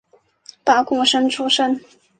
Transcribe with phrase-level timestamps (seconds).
[0.63, 1.79] 拔贡生出身。